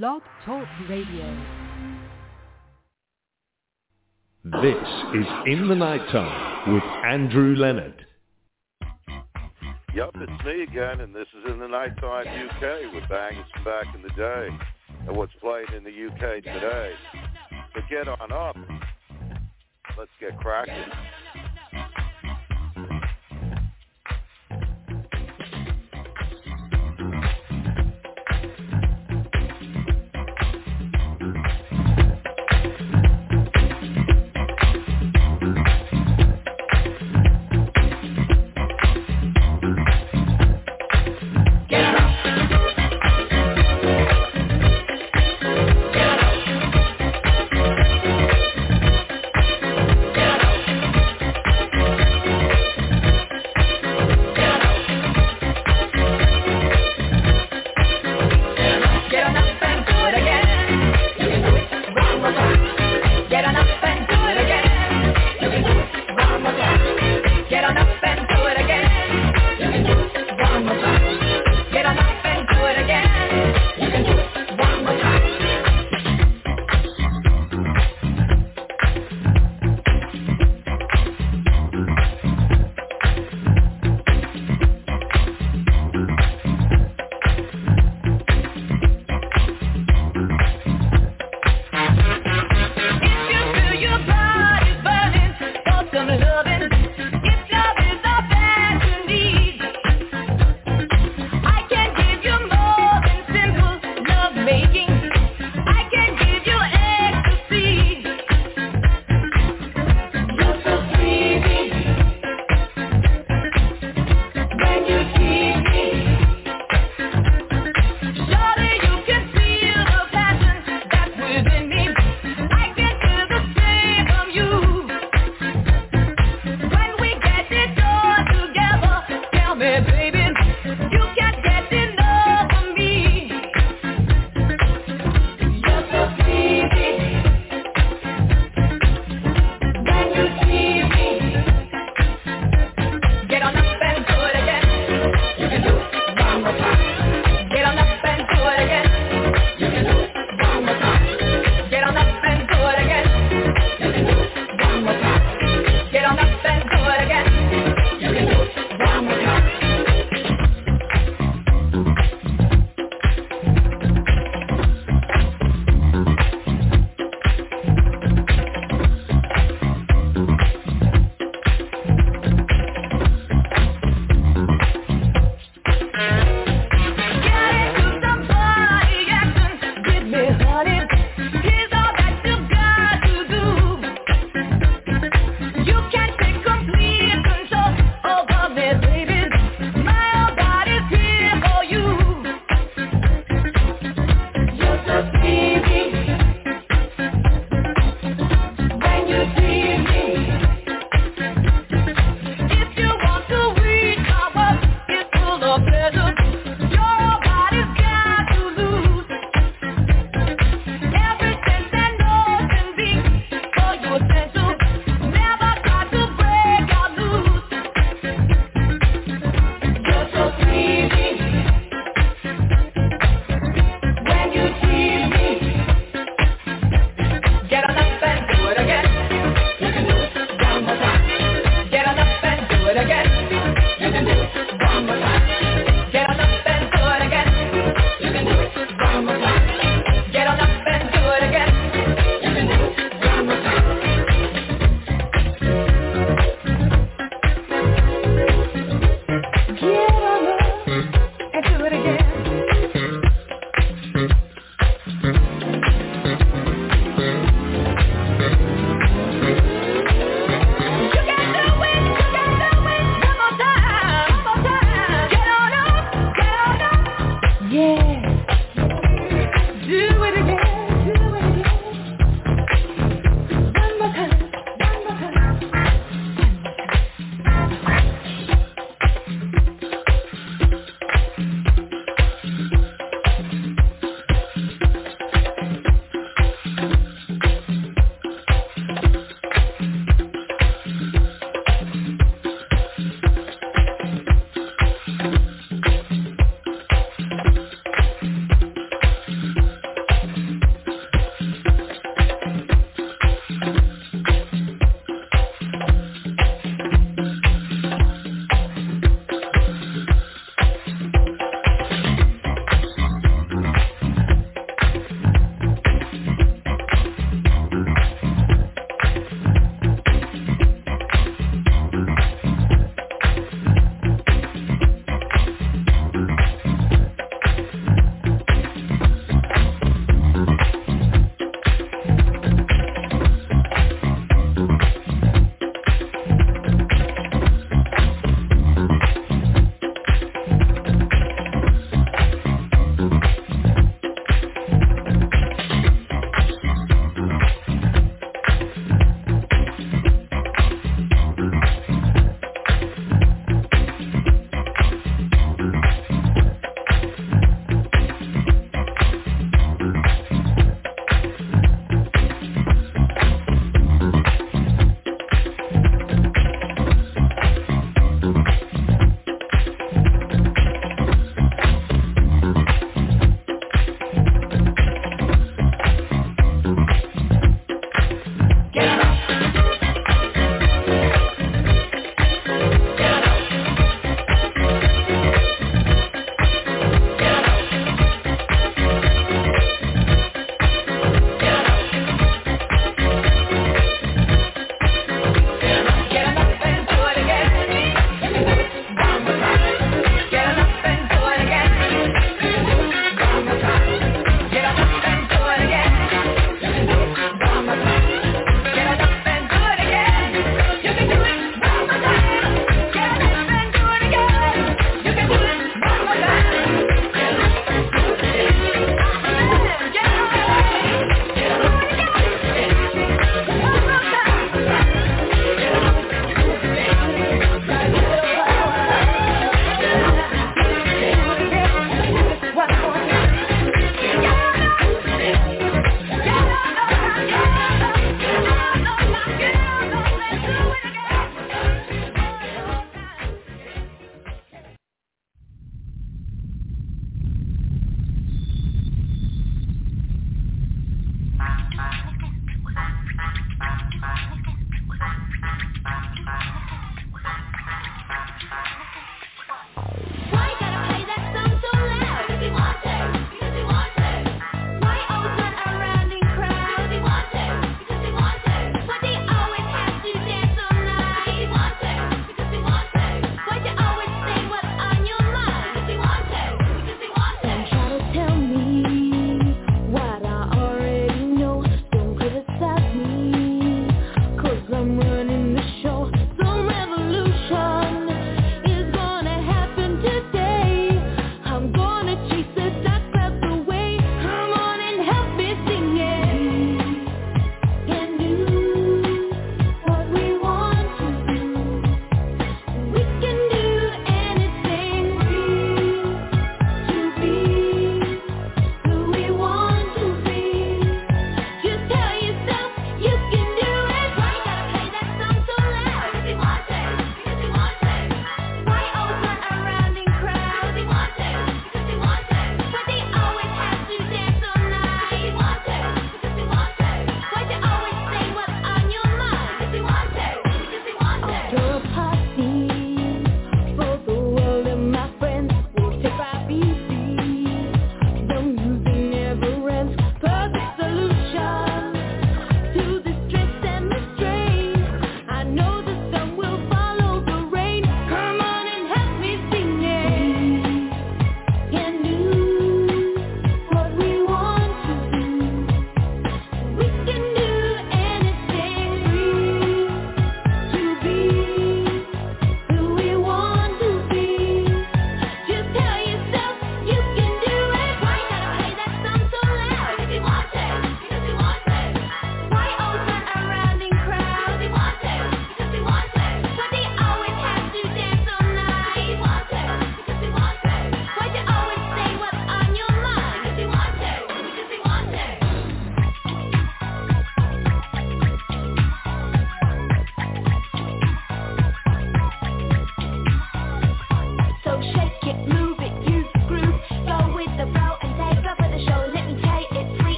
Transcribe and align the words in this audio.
Blog 0.00 0.22
Talk 0.46 0.66
Radio. 0.88 1.38
This 4.42 4.88
is 5.14 5.26
In 5.44 5.68
the 5.68 5.74
Nighttime 5.74 6.72
with 6.72 6.82
Andrew 7.04 7.54
Leonard. 7.54 8.06
Yep, 9.94 10.10
it's 10.14 10.44
me 10.46 10.62
again, 10.62 11.02
and 11.02 11.14
this 11.14 11.26
is 11.38 11.52
In 11.52 11.58
the 11.58 11.68
Nighttime 11.68 12.26
UK 12.26 12.94
with 12.94 13.06
bangers 13.10 13.44
from 13.52 13.64
back 13.64 13.94
in 13.94 14.00
the 14.00 14.08
day 14.16 14.48
and 15.06 15.14
what's 15.14 15.34
playing 15.42 15.66
in 15.76 15.84
the 15.84 15.90
UK 15.90 16.42
today. 16.42 16.94
So 17.74 17.82
get 17.90 18.08
on 18.08 18.32
up. 18.32 18.56
Let's 19.98 20.10
get 20.18 20.40
cracking. 20.40 20.90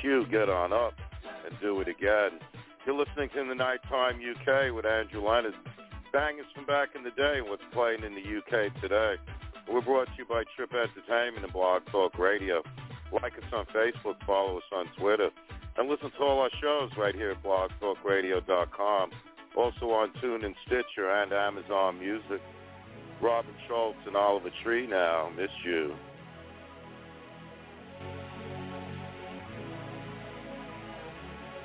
Q 0.00 0.26
get 0.30 0.48
on 0.48 0.72
up 0.72 0.94
and 1.46 1.54
do 1.60 1.80
it 1.80 1.88
again. 1.88 2.38
You're 2.86 2.96
listening 2.96 3.28
to 3.34 3.40
In 3.40 3.48
the 3.48 3.54
Nighttime 3.54 4.20
UK 4.20 4.74
with 4.74 4.86
Andrew 4.86 5.26
Leonard. 5.26 5.54
Bangers 6.12 6.46
from 6.54 6.64
back 6.66 6.90
in 6.94 7.04
the 7.04 7.10
day 7.10 7.38
and 7.38 7.48
what's 7.48 7.62
playing 7.72 8.02
in 8.04 8.14
the 8.14 8.22
UK 8.22 8.72
today. 8.80 9.14
We're 9.70 9.82
brought 9.82 10.06
to 10.06 10.12
you 10.16 10.24
by 10.24 10.44
Trip 10.56 10.70
Entertainment 10.72 11.44
and 11.44 11.52
Blog 11.52 11.82
Talk 11.92 12.18
Radio. 12.18 12.62
Like 13.12 13.34
us 13.34 13.52
on 13.52 13.66
Facebook, 13.66 14.16
follow 14.26 14.58
us 14.58 14.64
on 14.72 14.86
Twitter, 14.98 15.30
and 15.76 15.88
listen 15.88 16.10
to 16.10 16.24
all 16.24 16.40
our 16.40 16.50
shows 16.60 16.90
right 16.96 17.14
here 17.14 17.32
at 17.32 17.42
blogtalkradio.com. 17.42 19.10
Also 19.56 19.86
on 19.90 20.12
TuneIn, 20.22 20.54
Stitcher, 20.66 21.10
and 21.10 21.32
Amazon 21.32 21.98
Music. 21.98 22.40
Robin 23.20 23.54
Schulz 23.66 23.96
and 24.06 24.16
Oliver 24.16 24.50
Tree 24.62 24.86
now. 24.86 25.30
Miss 25.36 25.50
you. 25.64 25.94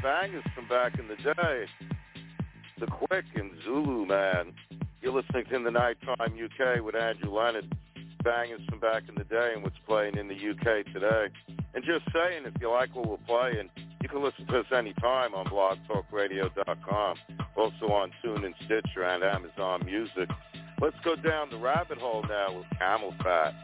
bangers 0.00 0.44
from 0.54 0.68
back 0.68 0.98
in 0.98 1.08
the 1.08 1.16
day. 1.16 1.66
The 2.78 2.86
Quick 2.86 3.24
and 3.34 3.50
Zulu 3.64 4.06
Man. 4.06 4.52
You're 5.00 5.12
listening 5.12 5.44
to 5.46 5.56
In 5.56 5.64
the 5.64 5.70
Nighttime 5.70 6.16
UK 6.20 6.82
with 6.82 6.94
Andrew 6.94 7.32
Leonard. 7.32 7.74
Bangers 8.22 8.60
from 8.68 8.78
back 8.78 9.02
in 9.08 9.16
the 9.16 9.24
day 9.24 9.52
and 9.54 9.62
what's 9.62 9.76
playing 9.86 10.16
in 10.16 10.28
the 10.28 10.34
UK 10.34 10.86
today. 10.92 11.26
And 11.74 11.84
just 11.84 12.04
saying, 12.12 12.44
if 12.44 12.54
you 12.60 12.70
like 12.70 12.94
what 12.94 13.08
we're 13.08 13.16
playing, 13.26 13.68
you 14.00 14.08
can 14.08 14.22
listen 14.22 14.46
to 14.46 14.60
us 14.60 14.66
anytime 14.76 15.34
on 15.34 15.46
blogtalkradio.com. 15.46 17.16
Also 17.56 17.86
on 17.86 18.12
TuneIn, 18.24 18.54
Stitcher, 18.64 19.02
and 19.04 19.24
Amazon 19.24 19.84
Music. 19.84 20.28
Let's 20.80 20.96
go 21.04 21.16
down 21.16 21.50
the 21.50 21.58
rabbit 21.58 21.98
hole 21.98 22.24
now 22.28 22.58
with 22.58 22.66
CamelPhat. 22.80 23.54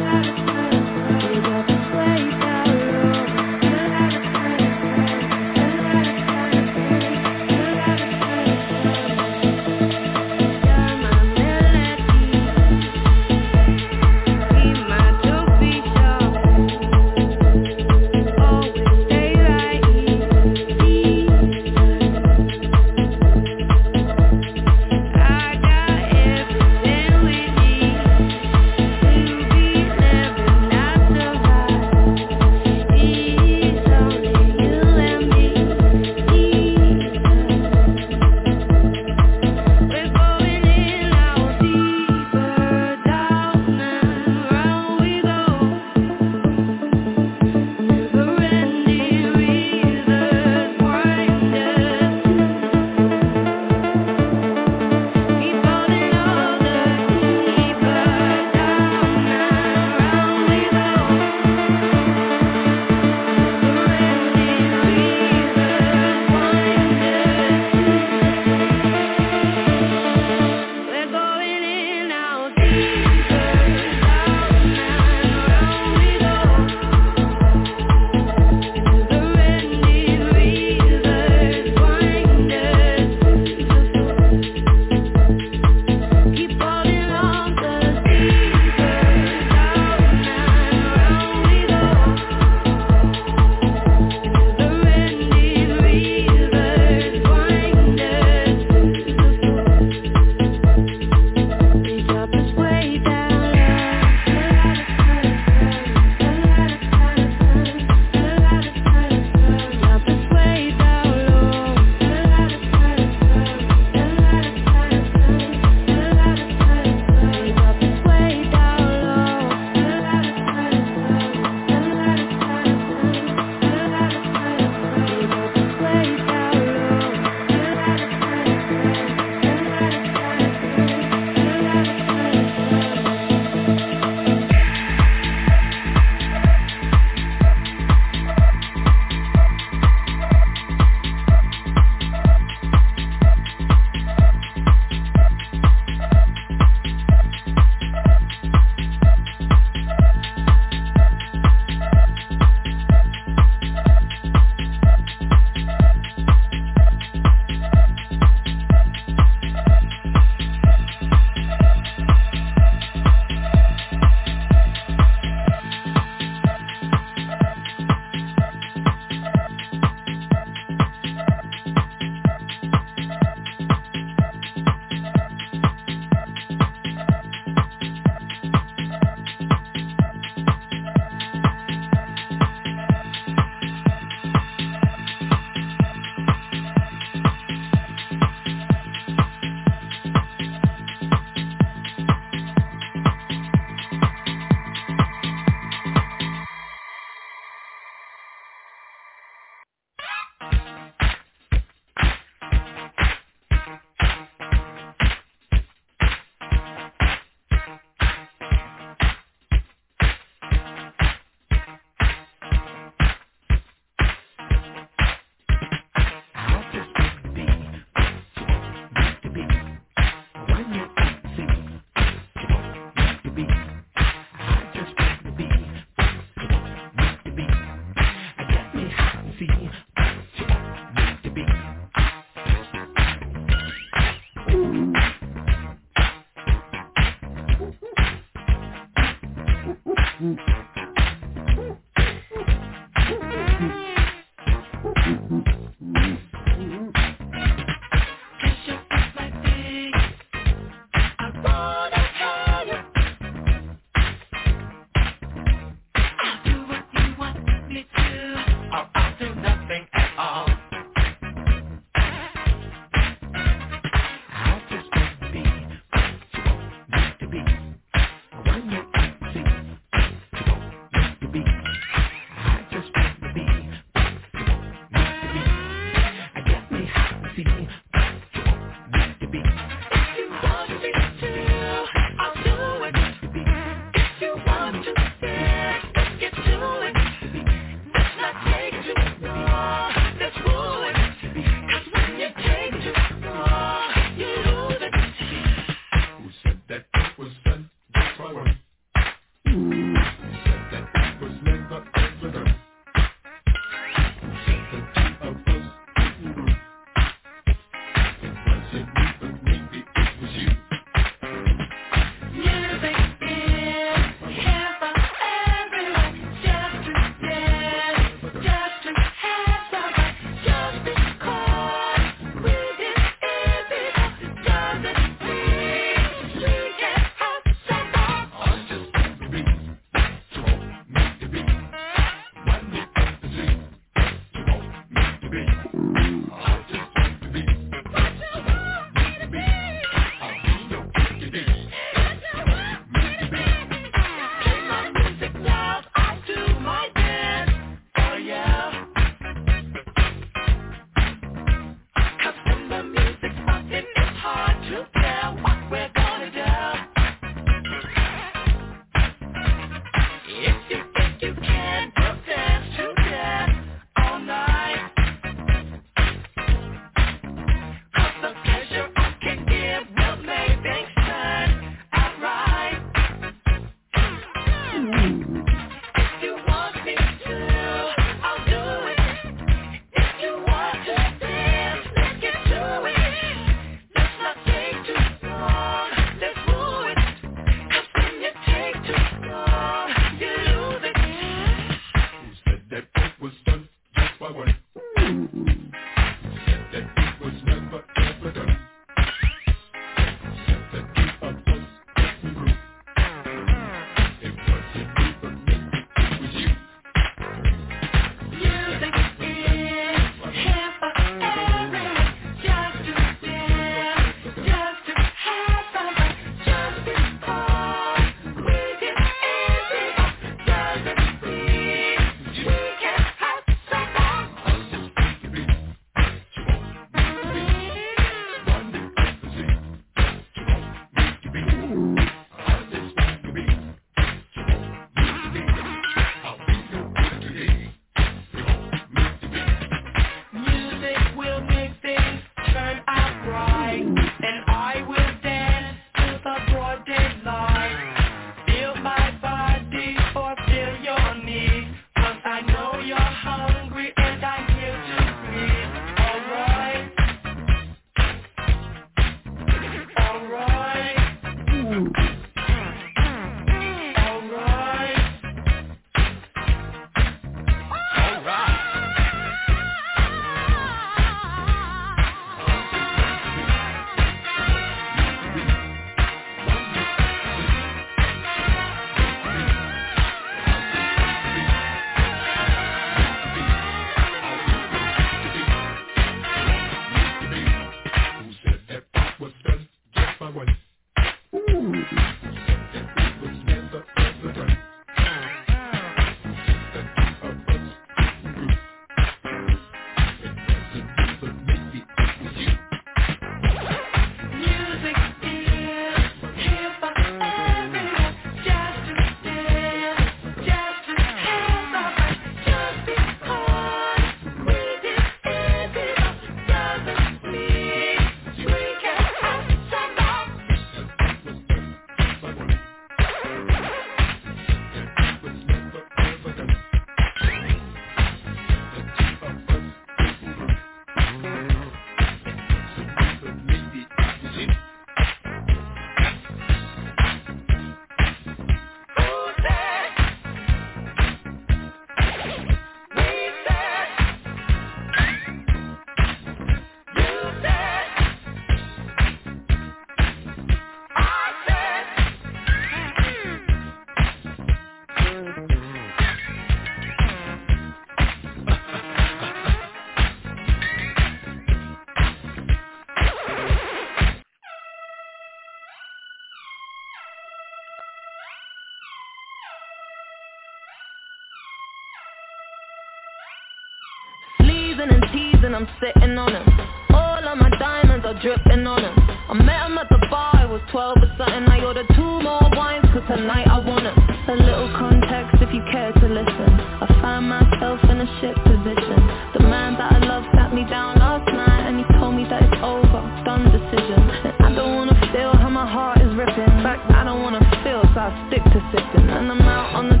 And 574.89 575.05
teasing, 575.13 575.53
I'm 575.53 575.67
sitting 575.77 576.17
on 576.17 576.33
him. 576.33 576.47
All 576.89 577.21
of 577.21 577.37
my 577.37 577.51
diamonds 577.59 578.05
are 578.05 578.17
dripping 578.17 578.65
on 578.65 578.81
him. 578.81 578.95
I 579.29 579.33
met 579.37 579.69
him 579.69 579.77
at 579.77 579.87
the 579.89 580.01
bar, 580.09 580.33
I 580.33 580.45
was 580.45 580.61
12 580.71 580.97
or 580.97 581.11
something. 581.21 581.45
I 581.45 581.61
ordered 581.61 581.85
two 581.93 582.13
more 582.25 582.41
wines, 582.57 582.85
cause 582.89 583.05
tonight 583.05 583.45
I 583.45 583.61
want 583.61 583.85
him. 583.85 583.93
A 583.93 584.35
little 584.41 584.73
context 584.73 585.37
if 585.37 585.53
you 585.53 585.61
care 585.69 585.93
to 585.93 586.07
listen. 586.09 586.49
I 586.81 586.87
find 586.97 587.29
myself 587.29 587.77
in 587.93 588.01
a 588.01 588.07
shit 588.17 588.33
position. 588.41 588.99
The 589.37 589.45
man 589.45 589.77
that 589.77 589.93
I 589.93 589.99
love 590.01 590.25
sat 590.33 590.49
me 590.53 590.65
down 590.65 590.97
last 590.97 591.29
night 591.29 591.69
and 591.69 591.77
he 591.77 591.85
told 592.01 592.17
me 592.17 592.25
that 592.25 592.41
it's 592.41 592.61
over, 592.65 593.01
done 593.21 593.53
decision. 593.53 594.01
And 594.25 594.33
I 594.41 594.49
don't 594.57 594.73
wanna 594.73 594.97
feel 595.13 595.37
how 595.37 595.49
my 595.49 595.69
heart 595.69 596.01
is 596.01 596.09
ripping. 596.17 596.49
In 596.49 596.63
fact, 596.65 596.89
I 596.89 597.05
don't 597.05 597.21
wanna 597.21 597.43
feel, 597.61 597.85
so 597.93 597.99
I 598.01 598.09
stick 598.33 598.43
to 598.49 598.59
sipping. 598.73 599.09
And 599.13 599.29
I'm 599.29 599.45
out 599.45 599.77
on 599.77 599.89
the 599.93 600.00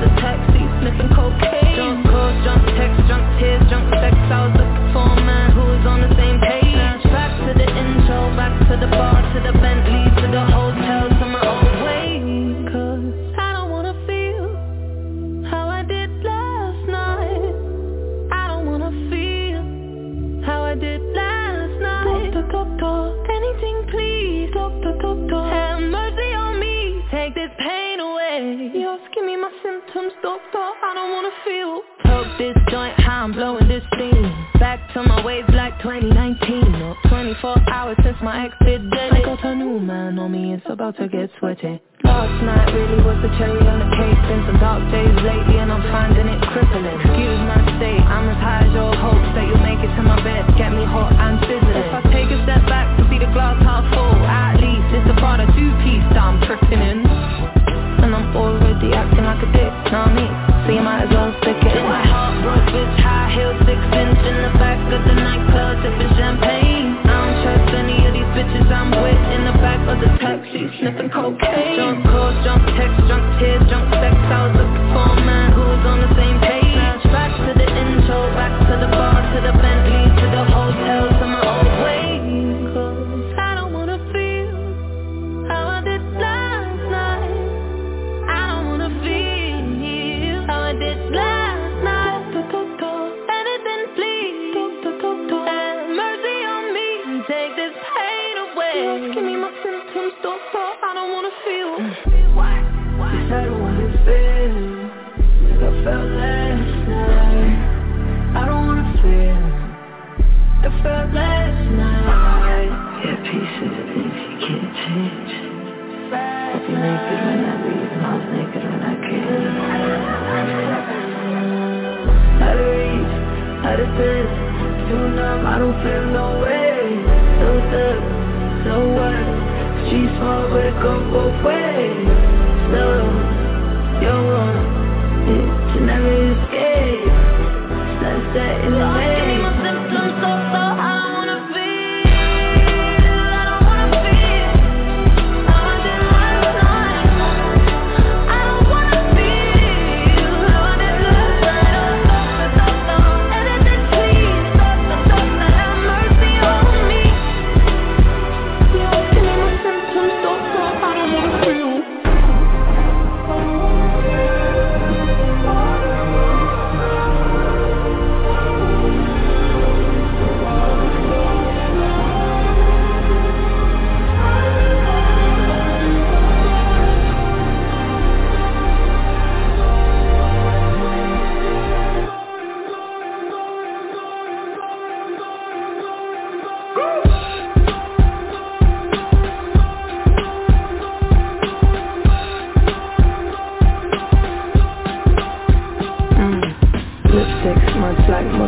the 0.00 0.08
taxi, 0.20 0.62
sniffing 0.80 1.08
cocaine. 1.14 2.05
Wanna 31.26 31.44
feel. 31.44 31.82
Poke 32.04 32.38
this 32.38 32.56
joint, 32.70 32.94
how 33.00 33.24
I'm 33.24 33.32
blowing 33.32 33.68
this 33.68 33.82
steam. 33.94 34.30
Back 34.58 34.92
to 34.94 35.02
my 35.02 35.24
ways 35.24 35.44
like 35.52 35.78
2019. 35.82 36.72
No, 36.72 36.94
24 37.08 37.68
hours 37.68 37.96
since 38.02 38.16
my 38.22 38.46
ex 38.46 38.54
did 38.64 38.90
dead. 38.90 39.12
I 39.12 39.22
got 39.22 39.44
a 39.44 39.54
new 39.54 39.80
man 39.80 40.18
on 40.18 40.32
me, 40.32 40.54
it's 40.54 40.66
about 40.68 40.96
to 40.98 41.08
get 41.08 41.30
sweaty. 41.38 41.80
Last 42.04 42.36
night 42.44 42.70
really 42.72 43.02
was 43.02 43.18
the 43.22 43.30
cherry 43.38 43.58
on 43.58 43.78
the 43.82 43.90
cake. 43.98 44.20
Been 44.30 44.42
some 44.46 44.60
dark 44.62 44.82
days 44.92 45.16
lately 45.26 45.58
and 45.58 45.72
I'm 45.72 45.82
finding 45.90 46.28
it 46.30 46.40
crippling. 46.54 46.86
Excuse 46.86 47.40
my 47.42 47.58
state, 47.78 48.02
I'm 48.06 48.30
as 48.30 48.38
high 48.38 48.62
as 48.62 48.72
your 48.72 48.94
hopes 48.94 49.30
that 49.34 49.44
you'll 49.50 49.66
make 49.66 49.82
it 49.82 49.90
to 49.98 50.02
my 50.06 50.22
bed. 50.22 50.46
Get 50.54 50.70
me 50.70 50.86
hot 50.86 51.10
and 51.10 51.42
sizzling. 51.42 51.82
If 51.82 51.90
I 51.90 52.02
take 52.14 52.30
a 52.30 52.38
step 52.46 52.62
back 52.70 52.94
to 52.98 53.02
see 53.10 53.18
the 53.18 53.30
glass 53.34 53.58
half 53.66 53.82
full, 53.90 54.14
at 54.22 54.62
least 54.62 54.88
it's 54.94 55.10
a 55.10 55.16
part 55.18 55.42
of 55.42 55.50
two-piece 55.58 56.06
that 56.14 56.22
I'm 56.22 56.38
tripping 56.46 56.78
in. 56.78 57.02
And 57.02 58.14
I'm 58.14 58.30
already 58.36 58.94
acting 58.94 59.26
like 59.26 59.42
a 59.42 59.50
dick, 59.50 59.72
know 59.90 60.06
what 60.06 60.14
I 60.14 60.14
mean? 60.14 60.55
So 60.66 60.72
you 60.72 60.82
might 60.82 61.06
as 61.06 61.10
well 61.14 61.30
stick 61.38 61.62
it 61.62 61.78
in. 61.78 61.84
My 61.86 62.02
heart 62.02 62.42
broke, 62.42 62.66
bitch, 62.74 62.98
high 62.98 63.30
heels, 63.30 63.54
six 63.70 63.78
inch 63.78 64.18
in 64.18 64.36
the 64.42 64.50
back 64.58 64.82
of 64.90 64.98
the 65.06 65.14
nightclub, 65.14 65.78
sipping 65.78 66.10
champagne. 66.18 66.98
I 67.06 67.14
don't 67.22 67.38
trust 67.46 67.70
any 67.70 68.02
of 68.02 68.10
these 68.10 68.30
bitches 68.34 68.66
I'm 68.66 68.90
with 68.90 69.22
in 69.30 69.46
the 69.46 69.54
back 69.62 69.78
of 69.86 70.02
the 70.02 70.10
taxi, 70.18 70.66
sniffing 70.80 71.10
cocaine. 71.10 72.15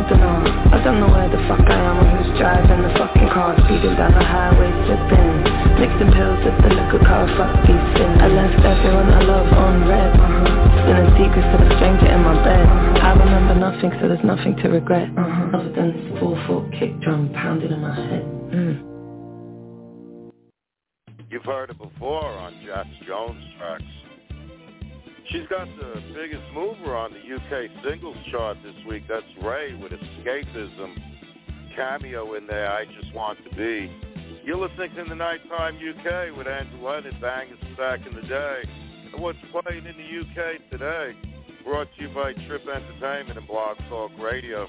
Like 0.09 0.19
Madonna 0.19 0.73
I 0.73 0.83
don't 0.83 0.99
know 0.99 1.09
where 1.09 1.29
the 1.29 1.37
fuck 1.45 1.61
I 1.61 1.77
am 1.77 2.01
or 2.01 2.07
who's 2.17 2.29
driving 2.37 2.81
the 2.81 2.93
fucking 2.97 3.29
car 3.29 3.53
Speeding 3.65 3.95
down 3.95 4.13
the 4.13 4.25
highway 4.25 4.69
slipping 4.85 5.29
Mixing 5.77 6.11
pills 6.11 6.41
with 6.43 6.57
the 6.65 6.71
liquor 6.75 7.01
car, 7.05 7.29
fuck 7.37 7.53
these 7.65 7.85
sins 7.95 8.17
I 8.21 8.27
left 8.27 8.59
everyone 8.65 9.09
I 9.13 9.21
love 9.21 9.49
on 9.53 9.87
red 9.87 10.13
uh-huh. 10.17 11.17
Secrets 11.17 11.47
to 11.51 11.57
the 11.61 11.69
stranger 11.77 12.09
in 12.09 12.21
my 12.23 12.35
bed 12.43 12.65
I 12.99 13.13
remember 13.13 13.55
nothing 13.55 13.91
so 14.01 14.07
there's 14.07 14.25
nothing 14.25 14.55
to 14.63 14.69
regret 14.69 15.09
uh-huh. 15.13 15.57
Other 15.57 15.71
than 15.73 15.93
this 15.93 16.21
4-4 16.21 16.79
kick 16.79 16.99
drum 17.01 17.29
pounding 17.33 17.71
in 17.71 17.81
my 17.81 17.95
head 17.95 18.25
mm. 18.49 18.89
You've 21.29 21.45
heard 21.45 21.69
it 21.69 21.77
before 21.77 22.25
on 22.25 22.59
Jax 22.65 22.89
Jones 23.05 23.39
tracks. 23.59 23.83
She's 25.31 25.47
got 25.47 25.67
the 25.77 26.01
biggest 26.15 26.41
mover 26.55 26.95
on 26.97 27.13
the 27.13 27.19
UK 27.19 27.69
singles 27.85 28.17
chart 28.31 28.57
this 28.63 28.73
week. 28.87 29.03
That's 29.07 29.25
RAYE 29.43 29.75
with 29.75 29.91
Escapism. 29.91 30.97
Cameo 31.75 32.33
in 32.33 32.47
there, 32.47 32.71
I 32.71 32.85
Just 32.85 33.13
Want 33.13 33.37
to 33.43 33.55
Be. 33.55 33.91
You're 34.43 34.57
listening 34.57 34.95
to 34.95 35.03
the 35.07 35.15
Nighttime 35.15 35.77
UK 35.77 36.35
with 36.35 36.47
Andrew 36.47 36.83
Leonard, 36.83 37.21
bangers 37.21 37.59
back 37.77 37.99
in 38.07 38.15
the 38.15 38.23
day. 38.23 38.61
And 39.13 39.21
what's 39.21 39.37
playing 39.51 39.85
in 39.85 39.95
the 39.97 40.19
UK 40.19 40.67
today? 40.71 41.15
Brought 41.63 41.89
to 41.97 42.01
you 42.01 42.09
by 42.09 42.33
Trip 42.33 42.63
Entertainment 42.67 43.37
and 43.37 43.47
Blog 43.47 43.77
Talk 43.87 44.11
Radio. 44.17 44.67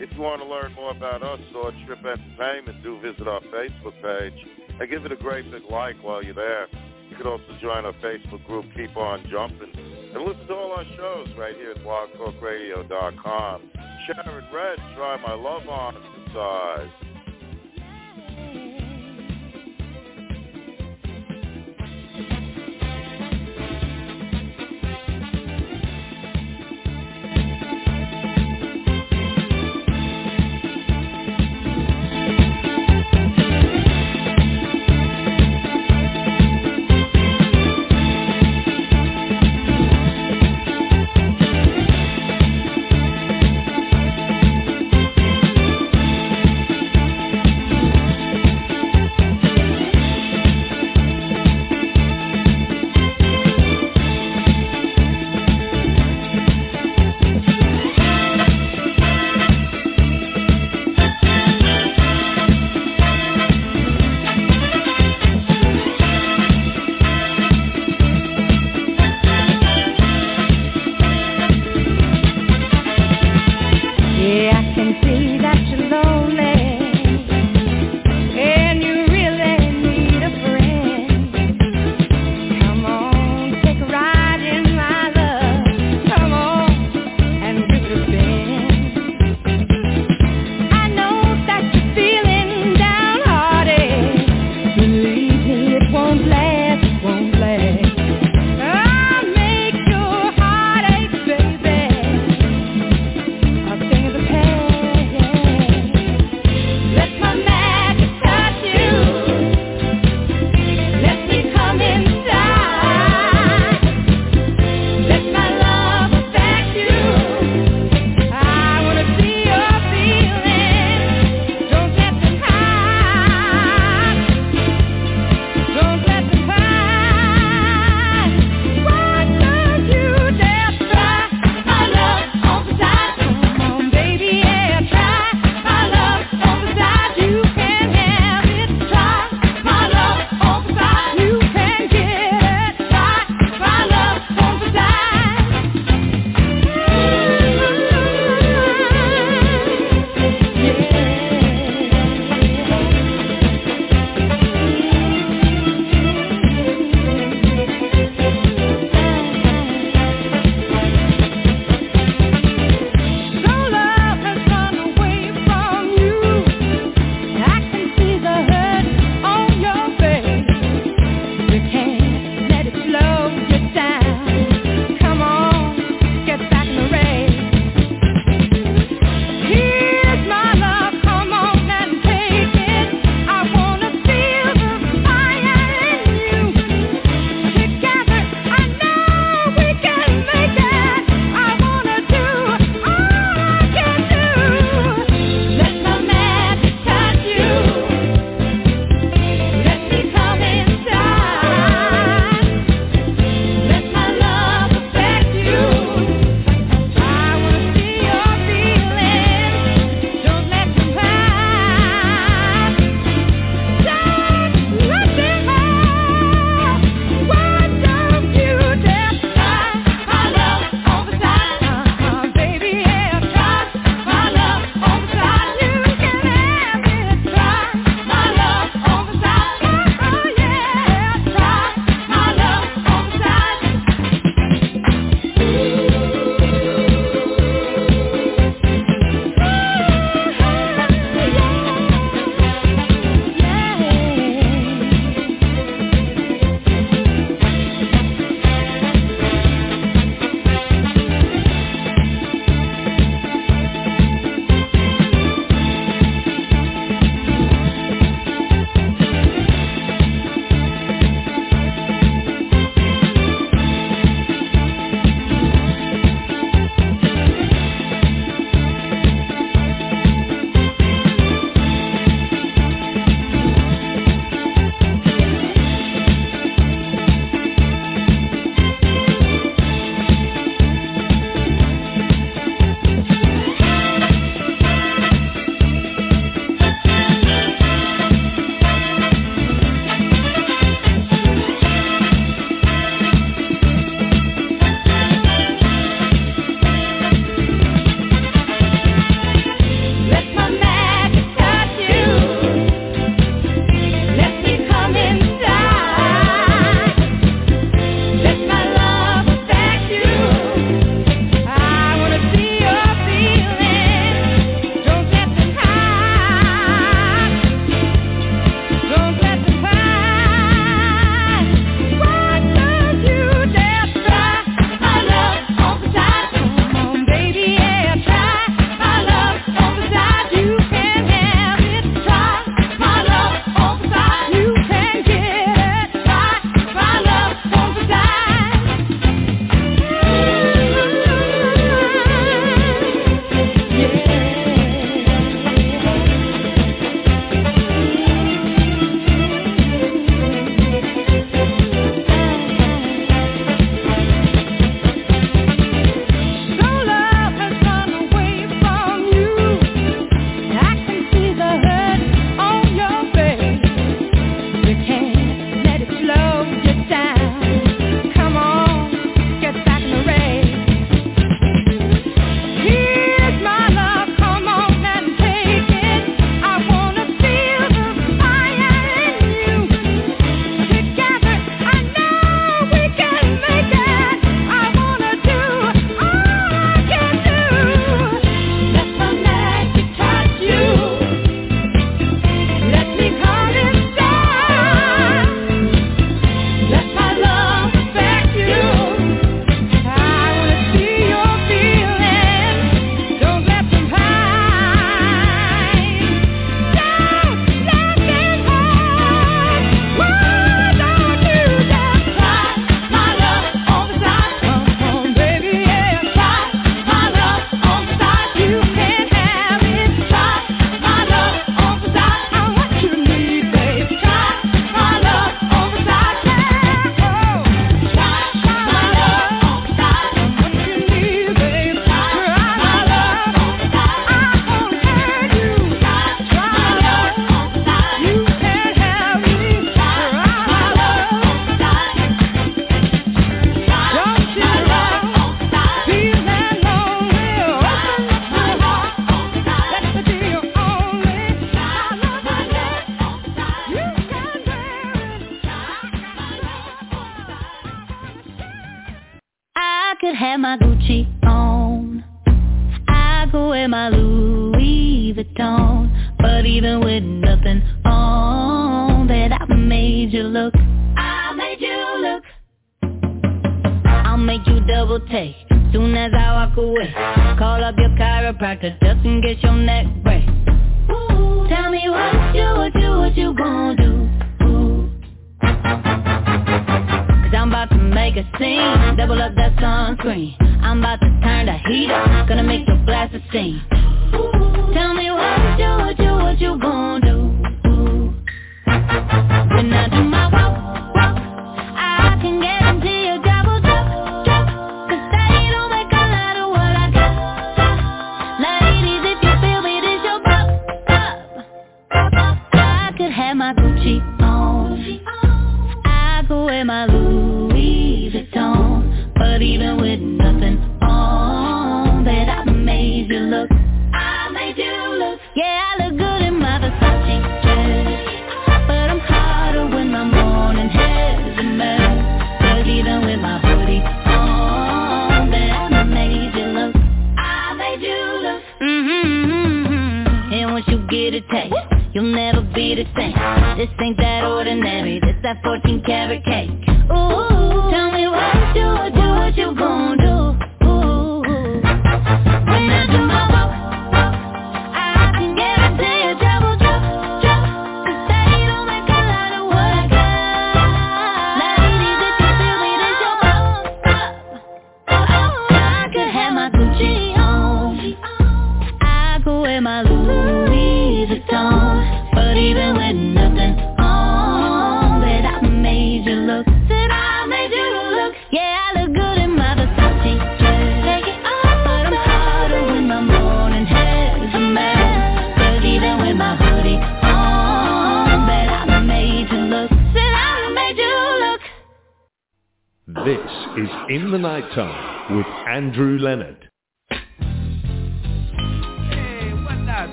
If 0.00 0.10
you 0.14 0.22
want 0.22 0.40
to 0.40 0.48
learn 0.48 0.72
more 0.72 0.92
about 0.92 1.22
us 1.22 1.40
or 1.54 1.70
Trip 1.84 1.98
Entertainment, 1.98 2.82
do 2.82 2.98
visit 3.00 3.28
our 3.28 3.42
Facebook 3.42 4.00
page 4.00 4.46
and 4.80 4.88
give 4.88 5.04
it 5.04 5.12
a 5.12 5.16
great 5.16 5.50
big 5.50 5.64
like 5.70 5.96
while 6.02 6.24
you're 6.24 6.32
there. 6.32 6.66
You 7.10 7.16
can 7.16 7.26
also 7.26 7.58
join 7.60 7.84
our 7.84 7.92
Facebook 7.94 8.46
group, 8.46 8.64
Keep 8.74 8.96
On 8.96 9.22
Jumping, 9.30 9.72
and 10.14 10.24
listen 10.24 10.46
to 10.46 10.54
all 10.54 10.72
our 10.72 10.84
shows 10.96 11.28
right 11.36 11.54
here 11.56 11.72
at 11.72 11.78
blogtalkradio.com. 11.78 13.70
Sharon 14.06 14.44
Redd, 14.52 14.78
try 14.96 15.16
my 15.20 15.34
love 15.34 15.68
on 15.68 15.94
the 15.94 16.88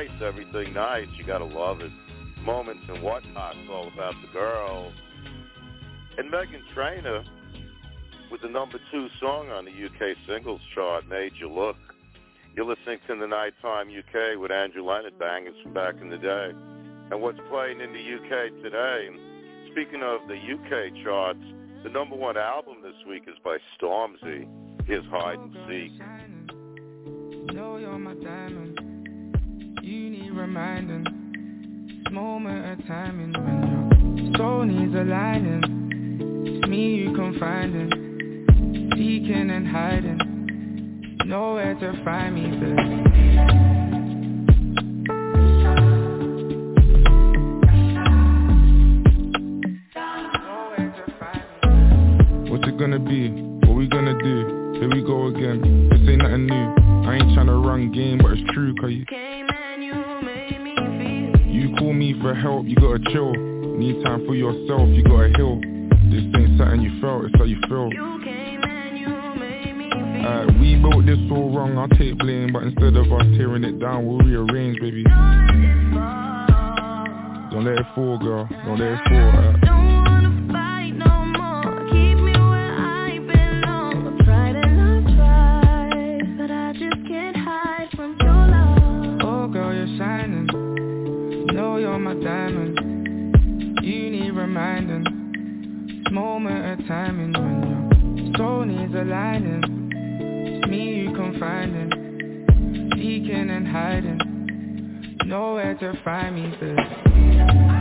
Spice, 0.00 0.22
everything 0.22 0.72
nice. 0.72 1.08
You 1.16 1.24
gotta 1.24 1.44
love 1.44 1.80
it. 1.80 1.92
Moments 2.42 2.82
and 2.88 3.02
whatnot. 3.02 3.54
It's 3.56 3.70
all 3.70 3.88
about 3.92 4.14
the 4.22 4.32
girls. 4.32 4.94
And 6.16 6.32
Meghan 6.32 6.62
Trainor 6.74 7.22
with 8.30 8.40
the 8.40 8.48
number 8.48 8.78
two 8.90 9.08
song 9.20 9.50
on 9.50 9.66
the 9.66 9.70
UK 9.70 10.16
singles 10.26 10.60
chart, 10.74 11.06
Made 11.08 11.32
You 11.38 11.52
Look. 11.52 11.76
You're 12.56 12.64
listening 12.64 12.98
to 13.08 13.16
the 13.16 13.26
Nighttime 13.26 13.88
UK 13.88 14.40
with 14.40 14.50
Andrew 14.50 14.84
Leonard, 14.84 15.18
bangers 15.18 15.54
from 15.62 15.74
back 15.74 15.96
in 16.00 16.08
the 16.08 16.18
day. 16.18 16.50
And 17.10 17.20
what's 17.20 17.38
playing 17.50 17.80
in 17.80 17.92
the 17.92 17.98
UK 17.98 18.62
today, 18.62 19.10
speaking 19.70 20.02
of 20.02 20.26
the 20.28 20.36
UK 20.36 21.04
charts, 21.04 21.44
the 21.82 21.90
number 21.90 22.16
one 22.16 22.38
album 22.38 22.76
this 22.82 22.96
week 23.06 23.24
is 23.26 23.36
by 23.44 23.58
Stormzy. 23.78 24.48
Here's 24.86 25.04
Hide 25.06 25.38
and 25.38 25.56
Seek. 25.68 25.92
You 29.82 30.10
need 30.10 30.32
reminding. 30.32 31.06
Moment 32.12 32.80
of 32.80 32.86
timing 32.86 33.32
when 33.32 34.26
your 34.26 34.36
soul 34.36 34.64
needs 34.64 34.94
aligning. 34.94 36.44
It's 36.46 36.68
me 36.68 36.96
you 36.96 37.14
confiding. 37.14 37.88
Seeking 38.92 39.50
and 39.50 39.66
hiding. 39.66 41.16
Nowhere 41.24 41.74
to 41.76 42.04
find 42.04 42.34
me, 42.34 42.50
babe. 42.60 42.76
What's 52.50 52.68
it 52.68 52.76
gonna 52.78 52.98
be? 52.98 53.30
What 53.66 53.76
we 53.76 53.88
gonna 53.88 54.22
do? 54.22 54.78
Here 54.78 54.90
we 54.90 55.02
go 55.02 55.28
again. 55.28 55.88
This 55.88 56.00
ain't 56.06 56.22
nothing 56.22 56.46
new. 56.46 56.74
I 57.08 57.14
ain't 57.14 57.30
tryna 57.36 57.64
run 57.64 57.90
game, 57.92 58.18
but 58.18 58.32
it's 58.32 58.52
true, 58.52 58.74
cause 58.78 58.90
you 58.90 59.06
You 61.60 61.76
call 61.76 61.92
me 61.92 62.18
for 62.22 62.34
help, 62.34 62.64
you 62.64 62.74
gotta 62.76 63.04
chill. 63.12 63.32
Need 63.34 64.02
time 64.02 64.24
for 64.24 64.34
yourself, 64.34 64.88
you 64.88 65.04
gotta 65.04 65.28
heal. 65.36 65.60
This 66.08 66.24
ain't 66.34 66.56
something 66.56 66.80
you 66.80 66.98
felt, 67.02 67.26
it's 67.26 67.36
how 67.36 67.44
you 67.44 67.60
feel. 67.68 67.90
Uh, 70.24 70.46
we 70.58 70.76
built 70.80 71.04
this 71.04 71.18
all 71.30 71.54
wrong, 71.54 71.76
I'll 71.76 71.88
take 71.98 72.16
blame 72.18 72.52
But 72.52 72.62
instead 72.62 72.96
of 72.96 73.12
us 73.12 73.22
tearing 73.36 73.64
it 73.64 73.78
down, 73.78 74.06
we'll 74.06 74.18
rearrange, 74.18 74.80
baby 74.80 75.02
Don't 77.50 77.64
let 77.64 77.78
it 77.78 77.86
fall, 77.94 78.18
girl, 78.18 78.48
don't 78.64 78.78
let 78.78 78.92
it 78.92 79.00
fall 79.08 79.30
uh. 79.36 80.59
My 92.14 92.24
diamond 92.24 93.84
You 93.84 94.10
need 94.10 94.30
reminding. 94.32 95.04
Moment 96.10 96.80
of 96.80 96.86
timing 96.88 97.32
When 97.32 98.26
your 98.26 98.36
soul 98.36 98.64
needs 98.64 98.92
aligning. 98.94 99.90
It's 100.46 100.68
me 100.68 101.02
you 101.02 101.14
confiding 101.14 101.90
Seeking 102.94 103.50
and 103.50 103.68
hiding. 103.68 105.18
Nowhere 105.26 105.76
to 105.76 105.92
find 106.02 106.34
me, 106.34 106.56
babe 106.60 107.79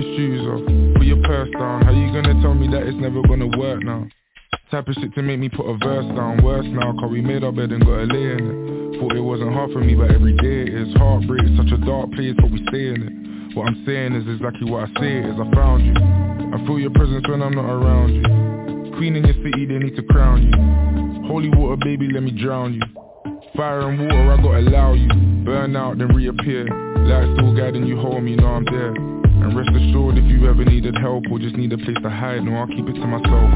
your 0.00 0.16
shoes 0.16 0.46
off. 0.48 0.96
Put 0.96 1.06
your 1.06 1.22
purse 1.22 1.50
down. 1.52 1.82
How 1.82 1.92
you 1.92 2.12
gonna 2.12 2.40
tell 2.42 2.54
me 2.54 2.68
that 2.68 2.86
it's 2.86 2.96
never 2.96 3.22
gonna 3.22 3.48
work 3.58 3.82
now? 3.82 4.06
Type 4.70 4.88
of 4.88 4.94
shit 4.94 5.12
to 5.14 5.22
make 5.22 5.38
me 5.38 5.48
put 5.48 5.66
a 5.66 5.76
verse 5.78 6.06
down. 6.16 6.42
Worse 6.42 6.66
now, 6.66 6.92
cause 6.98 7.10
we 7.10 7.20
made 7.20 7.44
our 7.44 7.52
bed 7.52 7.72
and 7.72 7.84
got 7.84 8.00
a 8.00 8.06
lay 8.06 8.32
in 8.32 8.94
it. 8.94 9.00
Thought 9.00 9.16
it 9.16 9.20
wasn't 9.20 9.52
hard 9.52 9.72
for 9.72 9.80
me, 9.80 9.94
but 9.94 10.10
every 10.10 10.34
day 10.36 10.70
it 10.70 10.74
is. 10.74 10.94
Heartbreak, 10.94 11.42
such 11.56 11.72
a 11.72 11.78
dark 11.84 12.12
place, 12.12 12.34
but 12.36 12.50
we 12.50 12.64
stay 12.68 12.94
in 12.94 13.00
it. 13.02 13.56
What 13.56 13.66
I'm 13.66 13.82
saying 13.84 14.14
is 14.14 14.24
exactly 14.28 14.70
what 14.70 14.88
I 14.88 15.00
say 15.00 15.26
is. 15.26 15.34
I 15.34 15.46
found 15.54 15.84
you. 15.84 15.94
I 16.54 16.58
feel 16.66 16.78
your 16.78 16.94
presence 16.94 17.26
when 17.28 17.42
I'm 17.42 17.54
not 17.54 17.66
around 17.66 18.14
you. 18.14 18.96
Queen 18.96 19.16
in 19.16 19.24
your 19.24 19.34
city, 19.42 19.66
they 19.66 19.78
need 19.78 19.96
to 19.96 20.02
crown 20.04 20.42
you. 20.42 20.54
Holy 21.26 21.50
water, 21.50 21.76
baby, 21.82 22.08
let 22.12 22.22
me 22.22 22.30
drown 22.30 22.74
you. 22.74 22.82
Fire 23.56 23.90
and 23.90 23.98
water, 23.98 24.32
I 24.32 24.36
gotta 24.36 24.58
allow 24.60 24.92
you. 24.94 25.08
Burn 25.44 25.74
out, 25.74 25.98
then 25.98 26.14
reappear. 26.14 26.66
Light 26.66 27.34
still 27.36 27.56
guiding 27.56 27.86
you 27.86 27.96
home, 27.96 28.28
you 28.28 28.36
know 28.36 28.46
I'm 28.46 28.64
there. 28.66 29.19
And 29.42 29.56
rest 29.56 29.70
assured, 29.70 30.18
if 30.18 30.24
you 30.24 30.48
ever 30.48 30.64
needed 30.64 30.94
help 30.98 31.24
or 31.30 31.38
just 31.38 31.56
need 31.56 31.72
a 31.72 31.78
place 31.78 31.96
to 32.02 32.10
hide, 32.10 32.44
no, 32.44 32.56
I'll 32.56 32.66
keep 32.66 32.86
it 32.86 32.94
to 32.94 33.06
myself. 33.06 33.50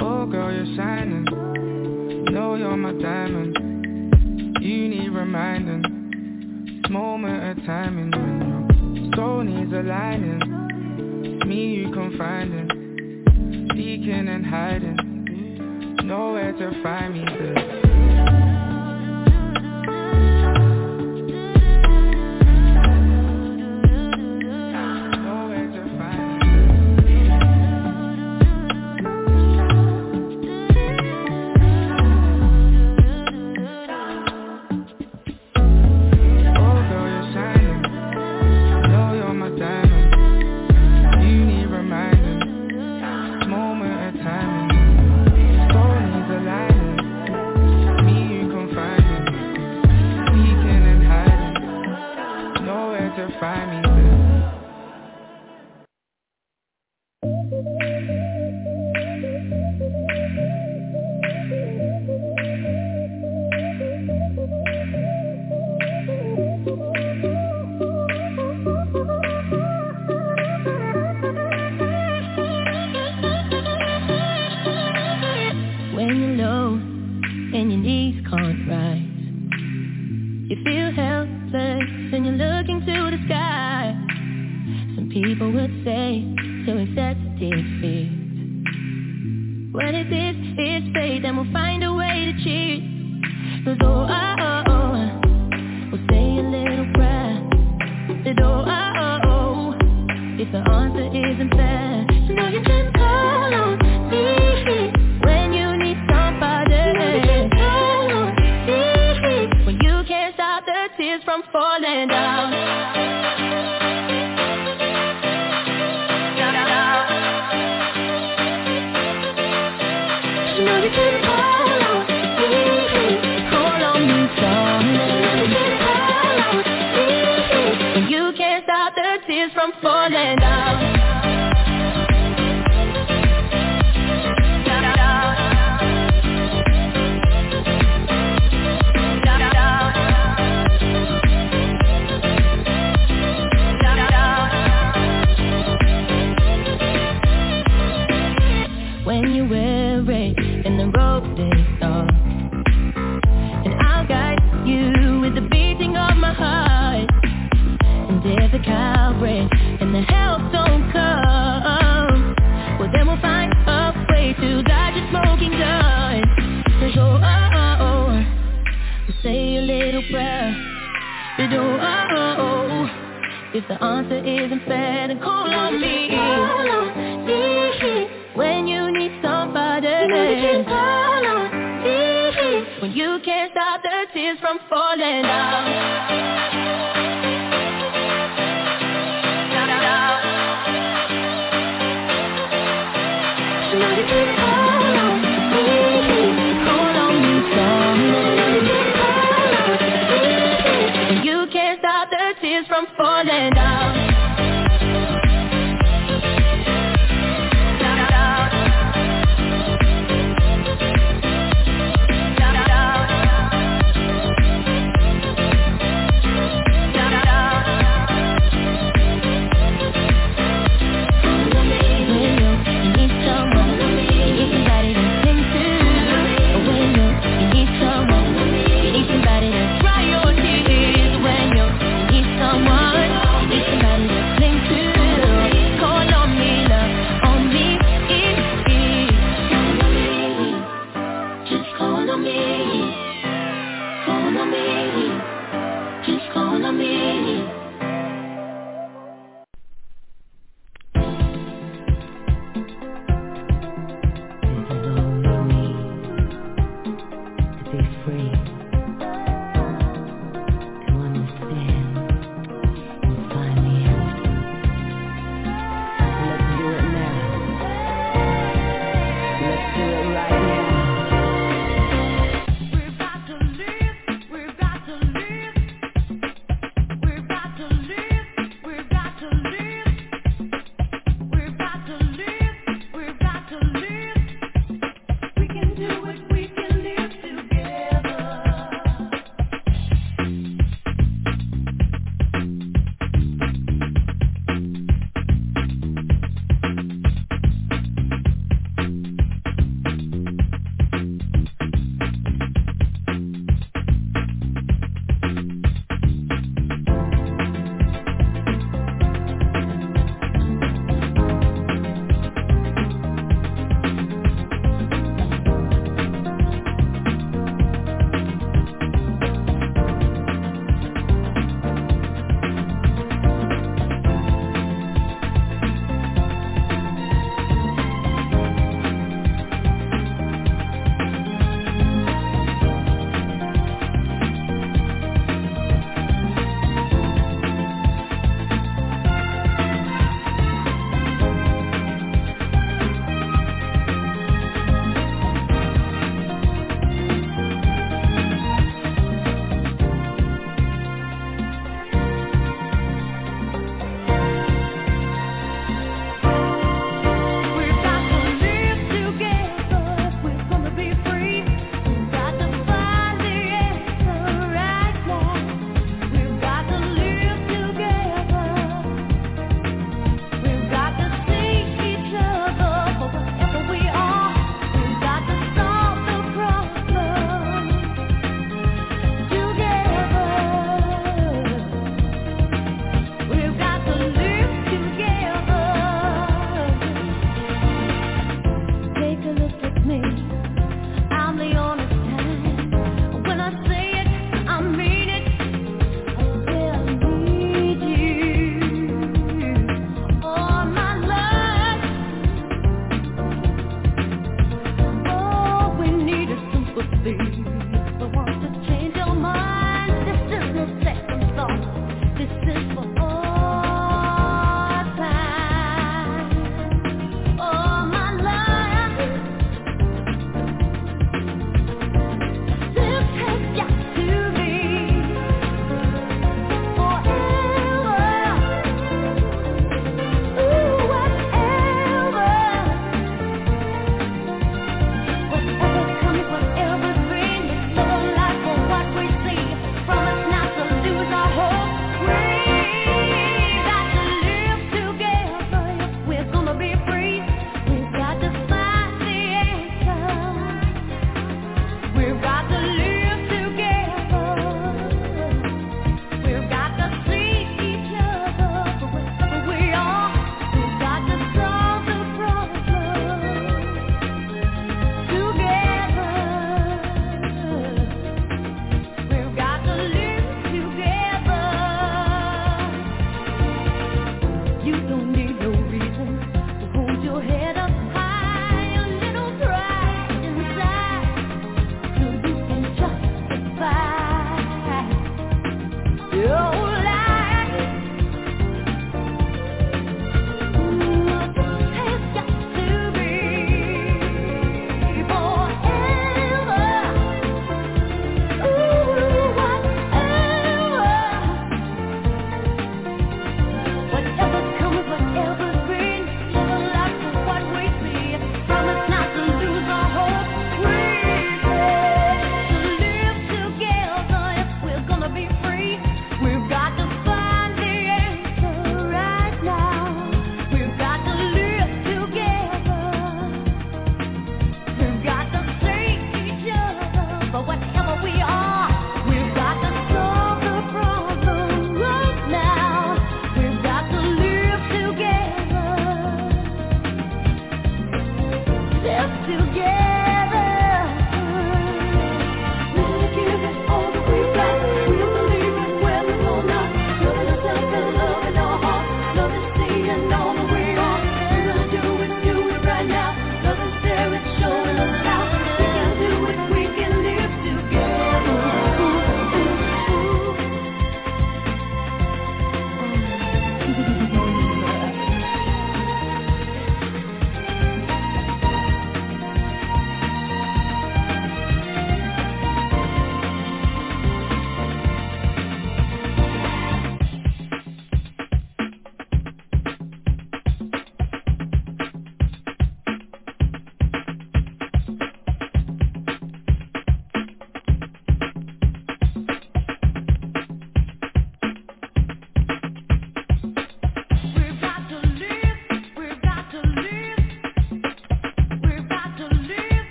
Oh, 0.00 0.26
girl, 0.26 0.52
you're 0.52 0.76
shining. 0.76 1.24
Know 2.32 2.56
you're 2.56 2.76
my 2.76 2.92
diamond. 3.00 3.56
You 4.60 4.88
need 4.88 5.08
reminding. 5.10 6.82
Moment 6.90 7.58
of 7.58 7.64
timing 7.64 8.10
when 8.10 9.04
your 9.04 9.14
soul 9.14 9.42
needs 9.42 9.72
aligning. 9.72 10.40
Me 11.46 11.74
you 11.74 11.92
can 11.92 12.16
find 12.18 12.50
confiding. 12.68 13.68
Seeking 13.70 14.28
and 14.28 14.44
hiding. 14.46 15.96
Nowhere 16.04 16.52
to 16.52 16.82
find 16.82 17.14
me, 17.14 17.24
babe. 17.24 17.83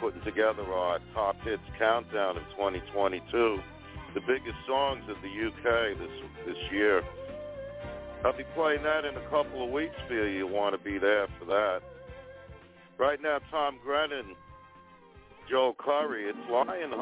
Putting 0.00 0.22
together 0.22 0.62
our 0.62 0.98
top 1.12 1.36
hits 1.42 1.62
countdown 1.78 2.36
of 2.38 2.42
2022, 2.56 3.58
the 4.14 4.20
biggest 4.20 4.56
songs 4.66 5.02
of 5.10 5.16
the 5.20 5.28
UK 5.28 5.98
this 5.98 6.10
this 6.46 6.56
year. 6.72 7.02
I'll 8.24 8.36
be 8.36 8.44
playing 8.54 8.82
that 8.82 9.04
in 9.04 9.16
a 9.16 9.28
couple 9.28 9.62
of 9.62 9.70
weeks 9.70 9.94
for 10.08 10.14
you. 10.14 10.38
You 10.38 10.46
want 10.46 10.74
to 10.76 10.82
be 10.82 10.98
there 10.98 11.26
for 11.38 11.44
that. 11.46 11.80
Right 12.98 13.20
now, 13.20 13.40
Tom 13.50 13.78
Grennan, 13.84 14.34
Joel 15.50 15.74
Corry, 15.74 16.30
it's 16.30 16.38
Lion 16.50 16.92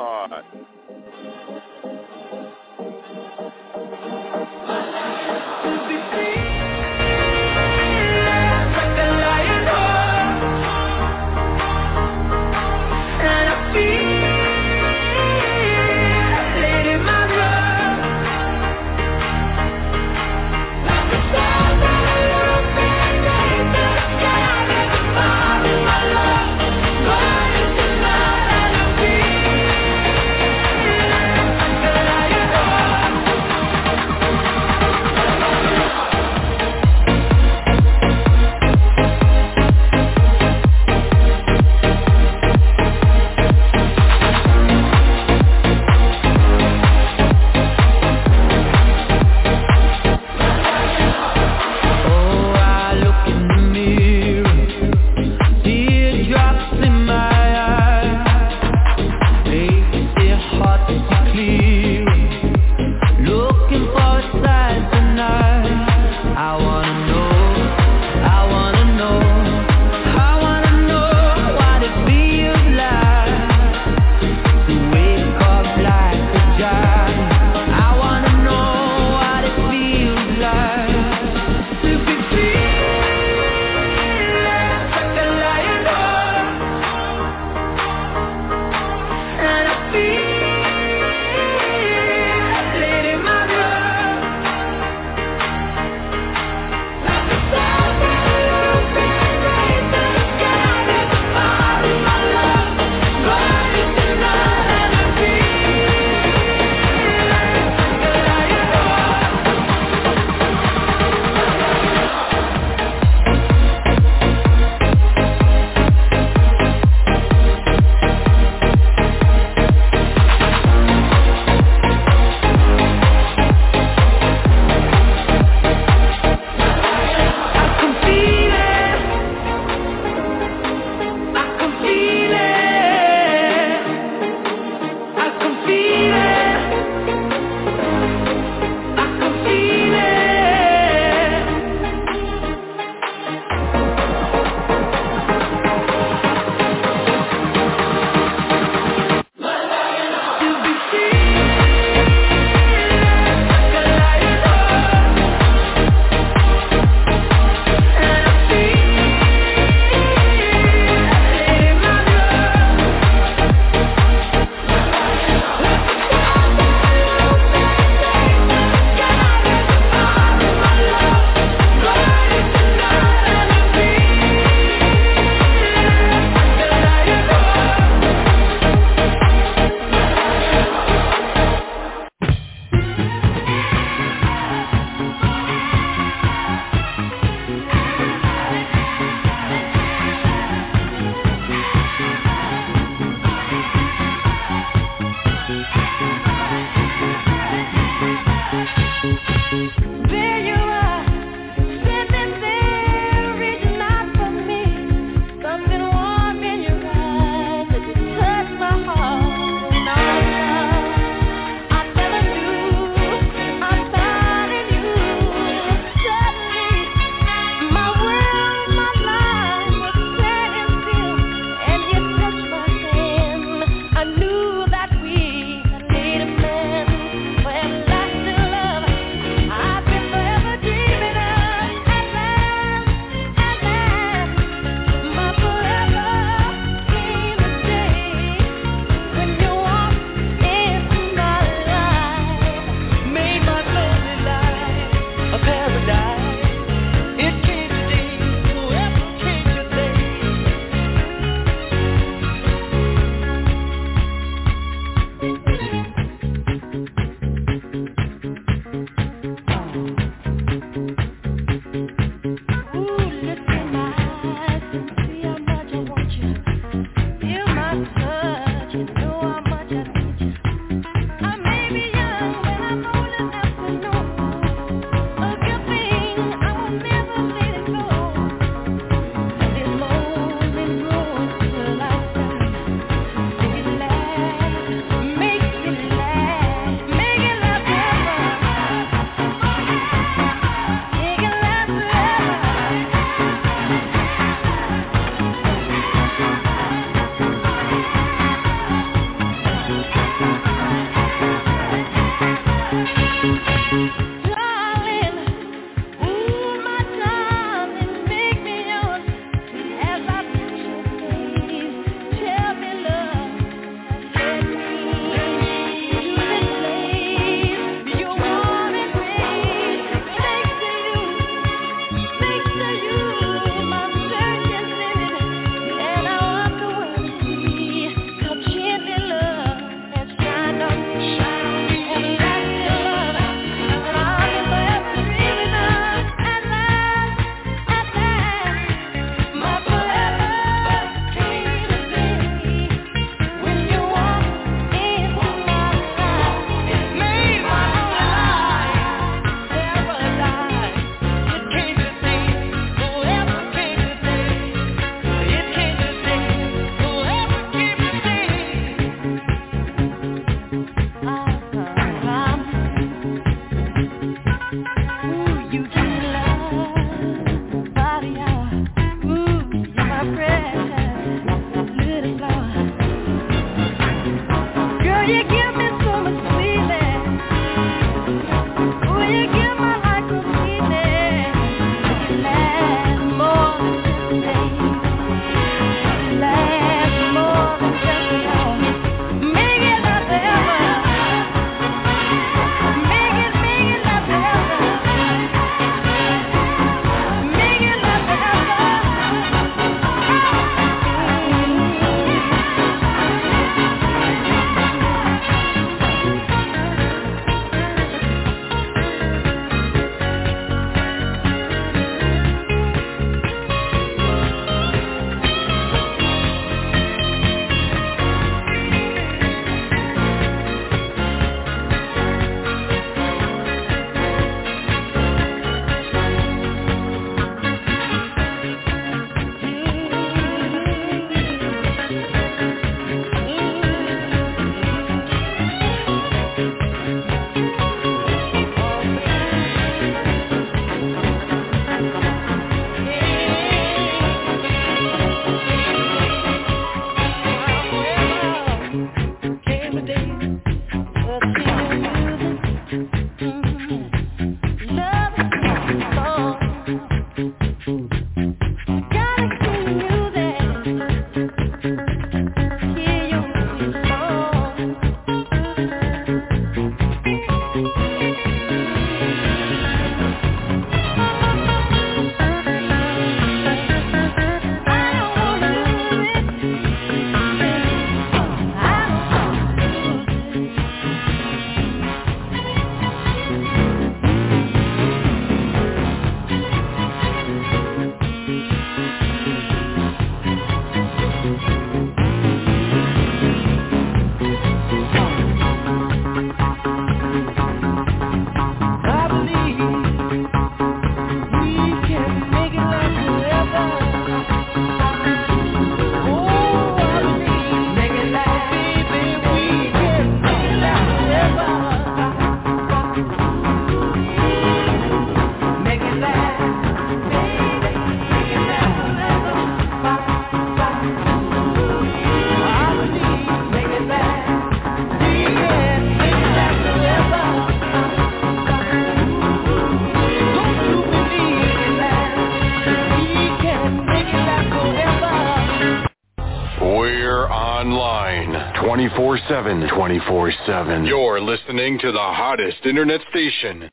24 539.69 540.33
7. 540.47 540.85
You're 540.87 541.21
listening 541.21 541.79
to 541.81 541.93
the 541.93 541.99
hottest 541.99 542.65
internet 542.65 543.03
station. 543.11 543.71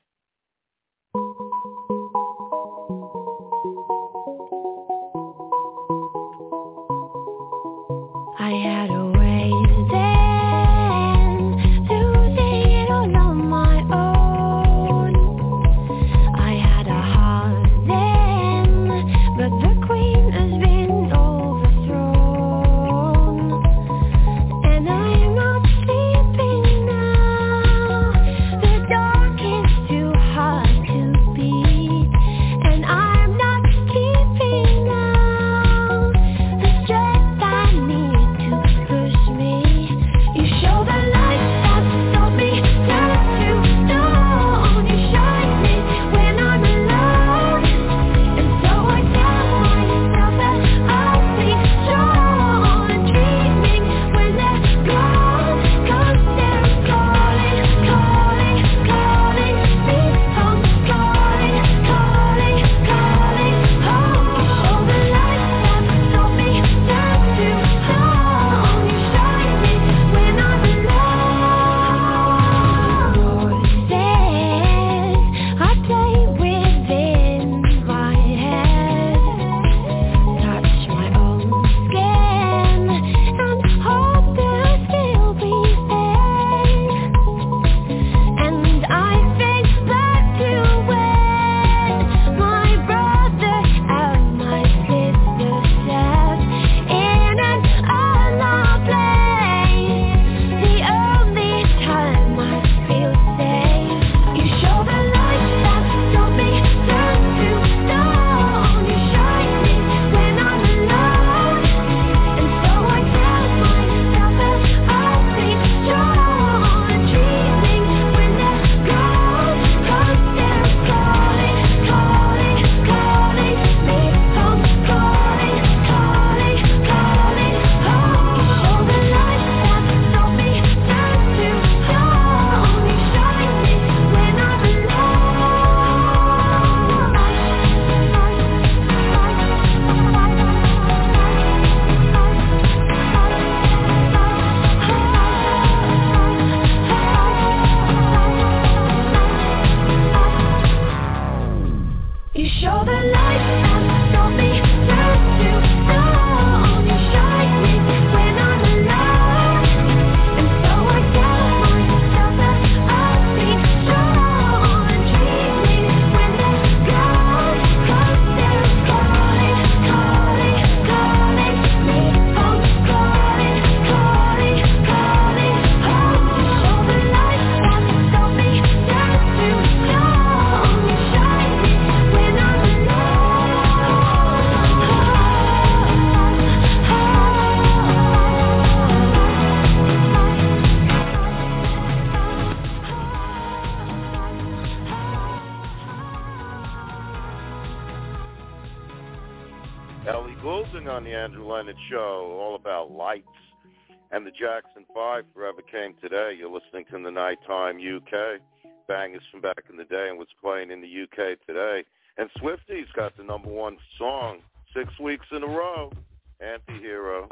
Forever 205.34 205.62
Came 205.62 205.96
Today. 206.02 206.34
You're 206.38 206.52
listening 206.52 206.86
to 206.92 207.04
the 207.04 207.12
Nighttime 207.12 207.78
UK. 207.78 208.42
Bangers 208.88 209.22
from 209.32 209.42
back 209.42 209.64
in 209.70 209.78
the 209.78 209.86
day 209.86 210.08
and 210.10 210.18
what's 210.18 210.32
playing 210.42 210.72
in 210.72 210.82
the 210.82 210.88
UK 210.88 211.40
today. 211.48 211.84
And 212.18 212.30
Swifty's 212.40 212.88
got 212.96 213.18
the 213.18 213.24
number 213.24 213.50
one 213.50 213.78
song 213.98 214.40
six 214.76 214.90
weeks 215.00 215.26
in 215.32 215.44
a 215.44 215.48
row, 215.48 215.92
Anti-Hero. 216.40 217.28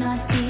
not 0.00 0.28
be 0.28 0.49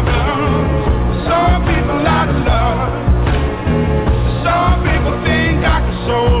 Think 6.07 6.40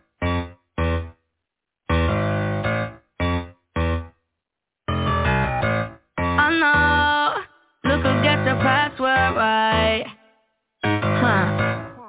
Password 8.61 9.35
right. 9.35 10.05
Huh. 10.83 11.45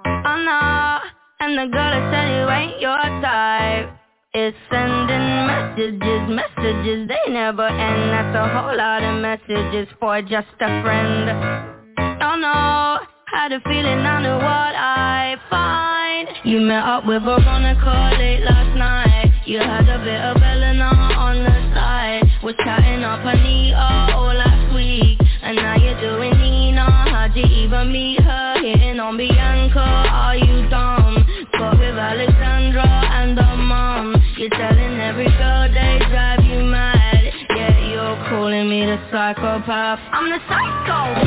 Oh 0.05 0.39
no, 0.45 0.99
and 1.41 1.59
the 1.59 1.67
girl 1.73 1.91
that 1.91 2.05
said 2.13 2.29
you 2.37 2.49
ain't 2.49 2.81
your 2.81 3.01
type 3.21 3.89
is 4.35 4.55
sending 4.71 5.27
messages, 5.49 6.23
messages 6.29 7.09
they 7.09 7.33
never 7.33 7.67
end. 7.67 8.13
That's 8.13 8.37
a 8.37 8.49
whole 8.53 8.77
lot 8.77 9.03
of 9.03 9.21
messages 9.21 9.89
for 9.99 10.21
just 10.23 10.53
a 10.61 10.83
friend. 10.83 11.29
Oh 12.21 12.37
no, 12.37 12.99
had 13.33 13.53
a 13.53 13.61
feeling 13.61 14.05
I 14.05 14.23
knew 14.23 14.37
what 14.37 14.75
I 14.77 15.37
find. 15.49 16.29
You 16.45 16.61
met 16.61 16.85
up 16.85 17.07
with 17.07 17.23
Veronica 17.23 18.17
late 18.19 18.45
last 18.45 18.77
night. 18.77 19.33
You 19.47 19.59
had 19.59 19.89
a 19.89 19.99
bit 20.05 20.21
of 20.21 20.37
Eleanor 20.37 21.17
on 21.17 21.45
the 21.45 21.75
side. 21.75 22.23
Was 22.43 22.55
chatting 22.65 23.05
up 23.05 23.25
Anita 23.25 23.77
all 23.77 24.02
the 38.93 39.01
psychopath. 39.11 39.99
I'm 40.13 40.29
the 40.29 40.39
psychopath. 40.45 41.25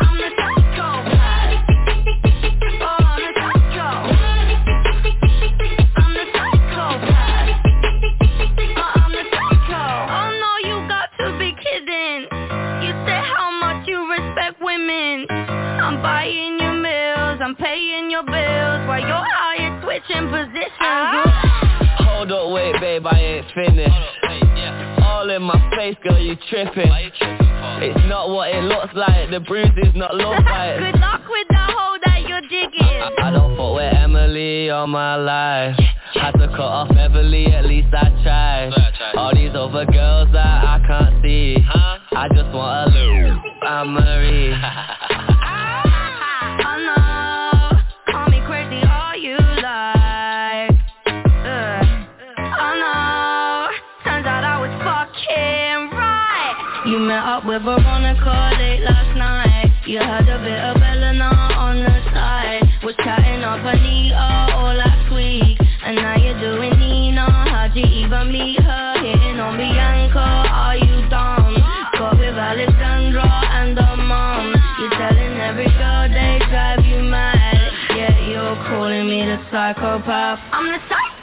I'm 0.00 0.16
the 0.16 0.30
psychopath. 0.32 1.60
I'm 6.00 6.16
the 9.12 9.24
psychopath. 9.28 10.08
Oh 10.08 10.28
no, 10.40 10.52
you 10.64 10.88
got 10.88 11.12
to 11.20 11.36
be 11.38 11.52
kidding. 11.60 12.32
You 12.80 12.92
say 13.04 13.20
how 13.36 13.50
much 13.60 13.86
you 13.86 14.08
respect 14.10 14.62
women. 14.62 15.26
I'm 15.28 16.00
buying 16.00 16.58
your 16.60 16.80
bills, 16.80 17.40
I'm 17.44 17.54
paying 17.56 18.10
your 18.10 18.24
bills, 18.24 18.88
while 18.88 19.00
you're 19.00 19.28
high, 19.36 19.82
switching 19.82 20.30
positions. 20.30 20.80
Ah. 20.80 21.96
Hold 22.08 22.32
up, 22.32 22.52
wait, 22.52 22.80
babe, 22.80 23.06
I 23.06 23.18
ain't 23.20 23.46
finished. 23.54 24.13
All 25.34 25.40
in 25.40 25.46
my 25.46 25.70
face, 25.76 25.96
girl, 26.04 26.16
you 26.16 26.36
tripping. 26.48 26.86
It's 26.86 28.08
not 28.08 28.30
what 28.30 28.50
it 28.50 28.62
looks 28.62 28.94
like, 28.94 29.30
the 29.30 29.40
bruise 29.40 29.66
is 29.78 29.92
not 29.96 30.14
look 30.14 30.44
like. 30.44 30.78
Good 30.78 31.00
luck 31.00 31.22
with 31.28 31.48
the 31.48 31.56
hole 31.58 31.98
that 32.04 32.22
you're 32.28 32.40
digging. 32.42 32.70
I, 32.80 33.10
I 33.18 33.30
don't 33.32 33.56
fuck 33.56 33.74
with 33.74 33.92
Emily 33.94 34.70
all 34.70 34.86
my 34.86 35.16
life. 35.16 35.76
Had 36.14 36.32
to 36.38 36.46
cut 36.46 36.60
off 36.60 36.88
Beverly, 36.94 37.46
at 37.46 37.64
least 37.64 37.88
I 37.92 38.10
tried. 38.22 38.70
All 39.16 39.34
these 39.34 39.50
other 39.54 39.84
girls 39.86 40.28
that 40.32 40.64
I 40.64 40.80
can't 40.86 41.20
see. 41.24 41.56
I 41.66 42.28
just 42.32 42.52
want 42.54 42.94
a 42.94 42.96
little 42.96 43.42
Anne-Marie. 43.66 45.13
Up 57.18 57.46
with 57.46 57.62
Veronica 57.62 58.50
late 58.58 58.80
last 58.80 59.16
night. 59.16 59.70
You 59.86 59.98
had 59.98 60.28
a 60.28 60.38
bit 60.42 60.58
of 60.58 60.76
Elena 60.80 61.30
on 61.54 61.78
the 61.78 61.96
side. 62.10 62.62
Was 62.82 62.96
chatting 62.96 63.44
up 63.44 63.60
Anita 63.60 64.54
all 64.56 64.74
last 64.74 65.12
week. 65.14 65.58
And 65.84 65.96
now 65.96 66.16
you're 66.16 66.38
doing 66.40 66.78
Nina. 66.78 67.30
How'd 67.50 67.76
you 67.76 67.84
even 67.84 68.32
meet 68.32 68.58
her? 68.60 68.94
Hitting 69.04 69.38
on 69.38 69.56
Bianca, 69.56 70.48
are 70.50 70.76
you 70.76 71.08
dumb? 71.08 71.54
Got 71.98 72.18
with 72.18 72.34
Alexandra 72.34 73.22
and 73.22 73.78
her 73.78 73.96
mom 73.96 74.54
You're 74.80 74.90
telling 74.90 75.34
every 75.38 75.70
girl 75.76 76.08
they 76.08 76.40
drive 76.50 76.84
you 76.84 77.02
mad. 77.02 77.70
Yeah, 77.94 78.18
you're 78.26 78.56
calling 78.68 79.06
me 79.06 79.26
the 79.26 79.38
psychopath. 79.50 80.40
I'm 80.52 80.66
the 80.72 80.78
psychopath 80.88 81.13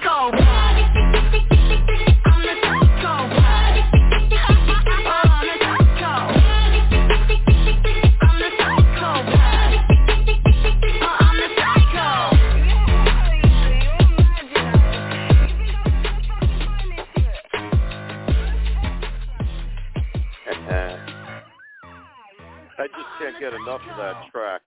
enough 23.72 23.90
of 23.90 23.98
that 23.98 24.32
track. 24.34 24.62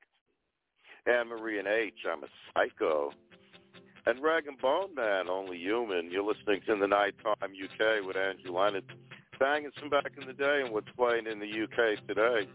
Anne-Marie 1.07 1.59
and 1.59 1.69
Aitch, 1.69 2.07
I'm 2.11 2.25
a 2.25 2.27
Psycho. 2.55 3.13
And 4.07 4.19
Rag'n'Bone 4.21 4.95
Man, 4.97 5.29
Only 5.29 5.59
Human. 5.59 6.11
You're 6.11 6.25
listening 6.25 6.63
to 6.67 6.77
the 6.77 6.87
Nighttime 6.87 7.35
UK 7.43 8.07
with 8.07 8.17
Andrew 8.17 8.57
Leonard. 8.57 8.85
Banging 9.39 9.71
some 9.79 9.91
back 9.91 10.13
in 10.19 10.27
the 10.27 10.33
day 10.33 10.63
and 10.65 10.73
what's 10.73 10.89
playing 10.97 11.27
in 11.27 11.39
the 11.39 11.47
UK 11.47 12.07
today. 12.07 12.49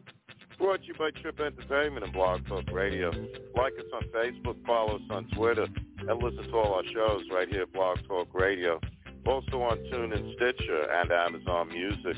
Brought 0.58 0.82
to 0.82 0.88
you 0.88 0.96
by 0.96 1.12
Trip 1.12 1.40
Entertainment 1.40 2.04
and 2.04 2.14
Blog 2.14 2.48
Talk 2.48 2.72
Radio. 2.72 3.12
Like 3.56 3.74
us 3.74 3.86
on 3.94 4.04
Facebook, 4.10 4.66
follow 4.66 4.96
us 4.96 5.02
on 5.12 5.28
Twitter, 5.36 5.68
and 6.00 6.24
listen 6.24 6.50
to 6.50 6.56
all 6.56 6.74
our 6.74 6.84
shows 6.92 7.26
right 7.32 7.48
here 7.48 7.64
at 7.64 7.74
Blog 7.74 8.00
Talk 8.08 8.28
Radio. 8.34 8.80
Also 9.28 9.62
on 9.62 9.78
TuneIn 9.94 10.34
Stitcher 10.36 10.92
and 10.92 11.12
Amazon 11.12 11.68
Music. 11.68 12.18